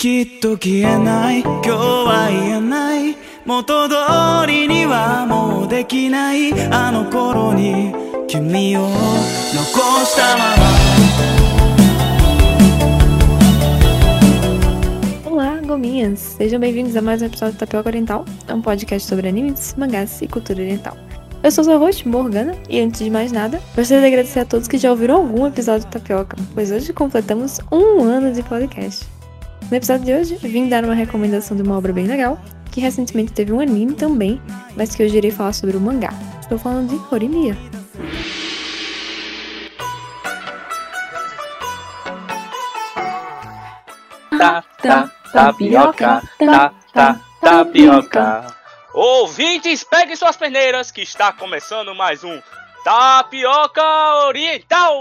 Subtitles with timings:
[0.00, 3.96] きっと消えない今日は言えない元通
[4.46, 7.92] りにはもうできないあの頃に
[8.28, 8.94] 君を残
[10.06, 10.68] したまま
[15.28, 16.36] Olá, gominhas!
[16.38, 20.28] Sejam bem-vindos a mais um episódio do Tapioca Oriental, um podcast sobre animes, mangás e
[20.28, 20.96] cultura oriental.
[21.42, 24.68] Eu sou sua host, Morgana, e antes de mais nada, gostaria de agradecer a todos
[24.68, 29.16] que já ouviram algum episódio do Tapioca, pois hoje completamos um ano de podcast.
[29.70, 32.40] No episódio de hoje, vim dar uma recomendação de uma obra bem legal,
[32.72, 34.40] que recentemente teve um anime também,
[34.76, 36.12] mas que hoje irei falar sobre o mangá.
[36.40, 37.56] Estou falando de Horimiya.
[44.38, 48.46] tá, tá, tapioca, tá, tá, tapioca.
[48.94, 52.40] Ouvintes, peguem suas peneiras que está começando mais um
[52.84, 53.82] Tapioca
[54.26, 54.94] Oriental.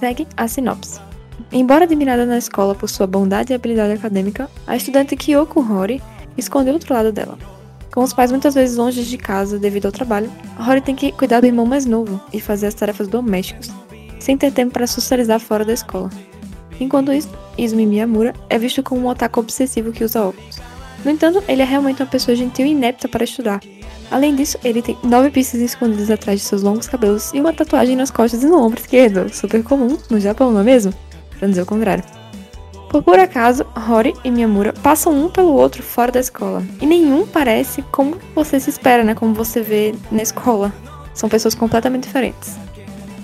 [0.00, 0.98] Segue a sinopse.
[1.52, 6.00] Embora admirada na escola por sua bondade e habilidade acadêmica, a estudante Kyoko Hori
[6.38, 7.36] esconde outro lado dela.
[7.92, 11.40] Com os pais muitas vezes longe de casa devido ao trabalho, Hori tem que cuidar
[11.40, 13.70] do irmão mais novo e fazer as tarefas domésticas,
[14.18, 16.08] sem ter tempo para socializar fora da escola.
[16.80, 17.28] Enquanto isso,
[17.58, 20.58] Izumi Miyamura é visto como um otaku obsessivo que usa óculos.
[21.04, 23.60] No entanto, ele é realmente uma pessoa gentil e inepta para estudar.
[24.10, 27.96] Além disso, ele tem nove pistas escondidas atrás de seus longos cabelos e uma tatuagem
[27.96, 30.92] nas costas e no ombro esquerdo, super comum no Japão, não é mesmo?
[31.30, 32.04] Pra não dizer o contrário.
[32.90, 36.60] Por puro acaso, Hori e Miyamura passam um pelo outro fora da escola.
[36.80, 39.14] E nenhum parece como você se espera, né?
[39.14, 40.72] Como você vê na escola.
[41.14, 42.58] São pessoas completamente diferentes.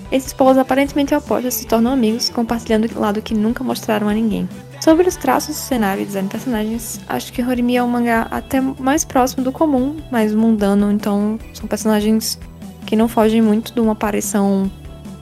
[0.09, 4.47] Esses polos aparentemente opostos se tornam amigos, compartilhando o lado que nunca mostraram a ninguém.
[4.79, 8.61] Sobre os traços, cenário e design de personagens, acho que Horimi é um mangá até
[8.61, 12.39] mais próximo do comum, mais mundano, então são personagens
[12.85, 14.71] que não fogem muito de uma aparição,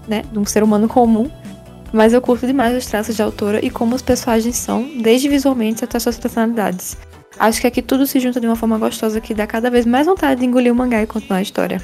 [0.08, 1.32] né, de um ser humano comum,
[1.92, 5.84] mas eu curto demais os traços de autora e como os personagens são, desde visualmente
[5.84, 6.98] até suas personalidades.
[7.40, 10.06] Acho que aqui tudo se junta de uma forma gostosa que dá cada vez mais
[10.06, 11.82] vontade de engolir o mangá e continuar a história.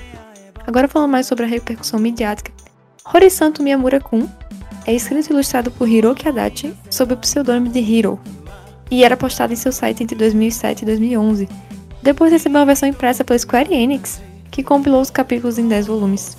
[0.68, 2.52] Agora falando mais sobre a repercussão midiática.
[3.14, 4.28] Horisanto Miyamura-kun
[4.86, 8.20] é escrito e ilustrado por Hiroki Adachi sob o pseudônimo de Hiro,
[8.90, 11.50] e era postado em seu site entre 2007 e 2011.
[12.04, 16.36] Depois recebeu uma versão impressa pela Square Enix, que compilou os capítulos em 10 volumes.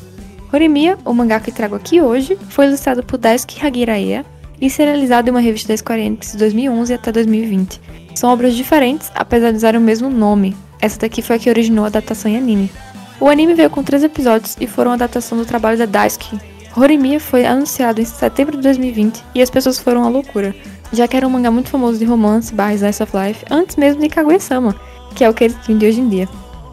[0.53, 4.25] Horimiya, o mangá que trago aqui hoje, foi ilustrado por Daisuke Hagiraya
[4.61, 7.81] e serializado em uma revista da Square Enix de 2011 até 2020.
[8.15, 10.55] São obras diferentes, apesar de usar o mesmo nome.
[10.81, 12.71] Essa daqui foi a que originou a adaptação em anime.
[13.19, 16.39] O anime veio com três episódios e foram a adaptação do trabalho da Daisuke.
[16.75, 20.55] Horimiya foi anunciado em setembro de 2020 e as pessoas foram à loucura,
[20.93, 24.01] já que era um mangá muito famoso de romance barra slice of life antes mesmo
[24.01, 24.75] de Kaguya-sama,
[25.15, 26.29] que é o que ele tem de hoje em dia.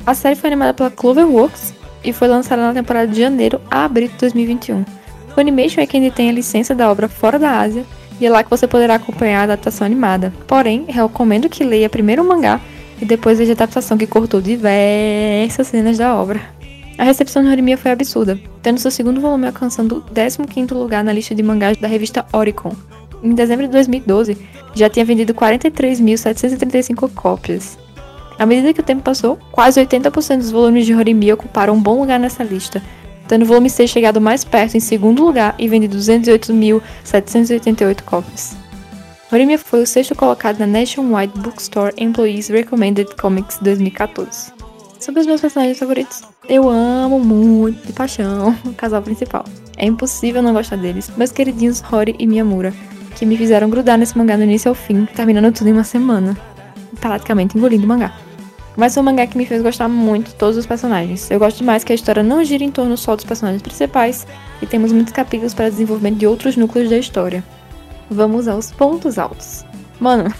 [0.05, 1.73] A série foi animada pela Cloverworks
[2.03, 4.85] e foi lançada na temporada de janeiro a abril de 2021.
[5.35, 7.85] O Animation é quem detém a licença da obra fora da Ásia
[8.19, 10.33] e é lá que você poderá acompanhar a adaptação animada.
[10.47, 12.59] Porém, recomendo que leia primeiro o mangá
[13.01, 16.58] e depois veja a adaptação que cortou diversas cenas da obra.
[16.99, 21.13] A recepção de Horimiya foi absurda, tendo seu segundo volume alcançando o 15º lugar na
[21.13, 22.75] lista de mangás da revista Oricon.
[23.23, 24.37] Em dezembro de 2012,
[24.75, 27.79] já tinha vendido 43.735 cópias.
[28.37, 32.01] À medida que o tempo passou, quase 80% dos volumes de Horimiya ocuparam um bom
[32.01, 32.83] lugar nessa lista,
[33.29, 38.57] tendo o volume C chegado mais perto em segundo lugar e vendido 208.788 cópias.
[39.31, 44.51] Horimiya foi o sexto colocado na Nationwide Bookstore Employees Recommended Comics 2014.
[44.99, 49.45] Sobre os meus personagens favoritos, eu amo muito, de paixão, o casal principal.
[49.77, 52.73] É impossível não gostar deles, meus queridinhos Hori e Miyamura,
[53.15, 56.35] que me fizeram grudar nesse mangá do início ao fim, terminando tudo em uma semana.
[56.99, 58.13] Praticamente engolindo o mangá.
[58.75, 61.29] Mas foi um mangá que me fez gostar muito de todos os personagens.
[61.29, 64.25] Eu gosto demais que a história não gira em torno só dos personagens principais
[64.61, 67.43] e temos muitos capítulos para desenvolvimento de outros núcleos da história.
[68.09, 69.63] Vamos aos pontos altos.
[69.99, 70.33] Mano,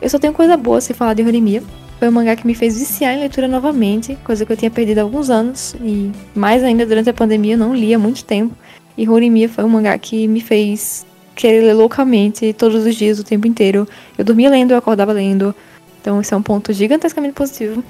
[0.00, 1.62] eu só tenho coisa boa se falar de Horimiya.
[2.00, 5.00] Foi um mangá que me fez viciar em leitura novamente, coisa que eu tinha perdido
[5.00, 8.56] há alguns anos e mais ainda durante a pandemia eu não li há muito tempo.
[8.96, 11.04] E Horimiya foi um mangá que me fez
[11.36, 13.86] querer ler loucamente todos os dias, o tempo inteiro.
[14.16, 15.54] Eu dormia lendo, eu acordava lendo.
[16.00, 17.84] Então, esse é um ponto gigantescamente positivo.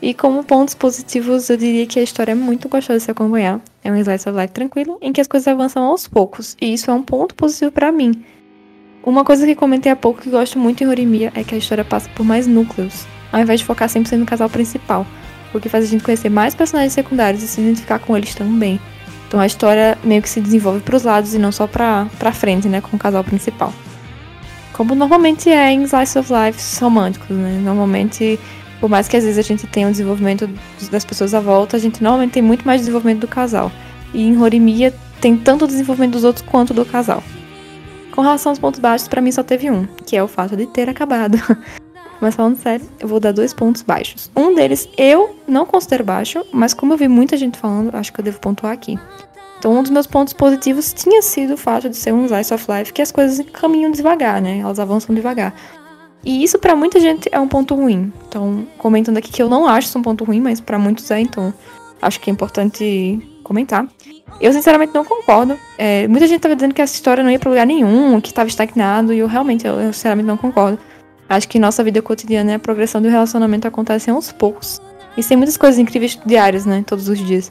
[0.00, 3.60] E como pontos positivos, eu diria que a história é muito gostosa de se acompanhar.
[3.84, 6.56] É um slice of life tranquilo, em que as coisas avançam aos poucos.
[6.58, 8.24] E isso é um ponto positivo para mim.
[9.04, 11.84] Uma coisa que comentei há pouco que gosto muito em Horimiya é que a história
[11.84, 13.06] passa por mais núcleos,
[13.36, 15.06] ao invés de focar sempre no casal principal,
[15.52, 18.80] o que faz a gente conhecer mais personagens secundários e se identificar com eles também.
[19.28, 22.32] Então a história meio que se desenvolve para os lados e não só para pra
[22.32, 23.74] frente, né, com o casal principal.
[24.72, 27.60] Como normalmente é em Slice of Life românticos, né?
[27.62, 28.40] Normalmente,
[28.80, 30.48] por mais que às vezes a gente tenha um desenvolvimento
[30.90, 33.70] das pessoas à volta, a gente normalmente tem muito mais desenvolvimento do casal.
[34.14, 37.22] E em Horimiya tem tanto o desenvolvimento dos outros quanto do casal.
[38.12, 40.66] Com relação aos pontos baixos, para mim só teve um, que é o fato de
[40.66, 41.38] ter acabado.
[42.20, 44.30] Mas falando sério, eu vou dar dois pontos baixos.
[44.34, 48.20] Um deles eu não considero baixo, mas como eu vi muita gente falando, acho que
[48.20, 48.98] eu devo pontuar aqui.
[49.58, 52.66] Então, um dos meus pontos positivos tinha sido o fato de ser um slice of
[52.70, 54.58] life que as coisas caminham devagar, né?
[54.58, 55.54] Elas avançam devagar.
[56.24, 58.12] E isso para muita gente é um ponto ruim.
[58.28, 61.20] Então, comentando aqui que eu não acho isso um ponto ruim, mas para muitos é,
[61.20, 61.54] então
[62.02, 63.86] acho que é importante comentar.
[64.40, 65.56] Eu sinceramente não concordo.
[65.78, 68.48] É, muita gente tava dizendo que essa história não ia pra lugar nenhum, que estava
[68.48, 70.78] estagnado, e eu realmente, eu, eu sinceramente não concordo.
[71.28, 74.80] Acho que nossa vida cotidiana a progressão do relacionamento acontecem aos poucos.
[75.16, 76.84] E tem muitas coisas incríveis diárias, né?
[76.86, 77.50] Todos os dias.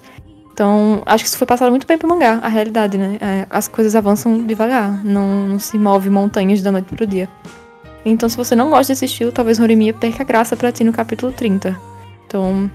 [0.54, 3.18] Então, acho que isso foi passado muito bem pro mangá, a realidade, né?
[3.20, 7.28] É, as coisas avançam devagar, não, não, se move montanhas da noite pro dia.
[8.06, 11.34] Então, se você não gosta desse estilo, talvez Horimiya perca graça pra ti no capítulo
[11.34, 11.78] 30.
[12.26, 12.72] Então,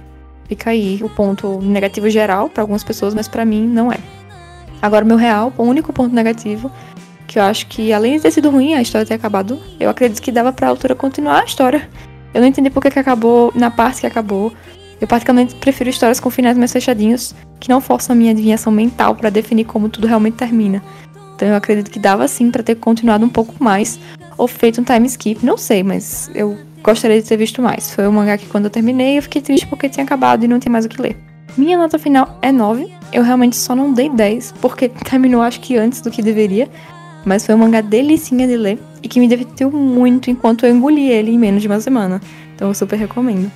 [0.47, 3.99] fica aí o ponto negativo geral para algumas pessoas, mas para mim não é.
[4.83, 6.71] Agora, meu real, o único ponto negativo
[7.31, 10.21] que eu acho que, além de ter sido ruim a história ter acabado, eu acredito
[10.21, 11.89] que dava pra autora continuar a história.
[12.35, 14.53] Eu não entendi por que acabou na parte que acabou.
[15.01, 19.15] Eu praticamente prefiro histórias com finais mais fechadinhos, que não forçam a minha adivinhação mental
[19.15, 20.83] para definir como tudo realmente termina.
[21.37, 24.01] Então eu acredito que dava sim para ter continuado um pouco mais,
[24.37, 27.95] ou feito um time skip, não sei, mas eu gostaria de ter visto mais.
[27.95, 30.59] Foi um mangá que quando eu terminei eu fiquei triste porque tinha acabado e não
[30.59, 31.17] tinha mais o que ler.
[31.57, 32.93] Minha nota final é 9.
[33.13, 36.69] Eu realmente só não dei 10, porque terminou acho que antes do que deveria.
[37.25, 41.11] Mas foi um mangá delicinha de ler e que me divertiu muito enquanto eu engoli
[41.11, 42.21] ele em menos de uma semana.
[42.55, 43.51] Então eu super recomendo.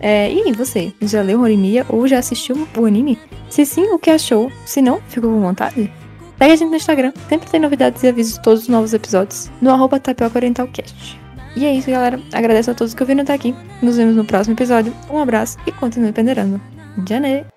[0.00, 3.18] É, e você, já leu Horimiya ou já assistiu o anime?
[3.48, 4.50] Se sim, o que achou?
[4.66, 5.90] Se não, ficou com vontade?
[6.38, 9.50] Segue a gente no Instagram, sempre tem novidades e avisos de todos os novos episódios,
[9.62, 11.18] no arroba tapiocaorientalcast.
[11.56, 12.20] E é isso, galera.
[12.32, 13.54] Agradeço a todos que ouviram até aqui.
[13.80, 14.92] Nos vemos no próximo episódio.
[15.10, 16.60] Um abraço e continue penderando.
[17.08, 17.53] Janê!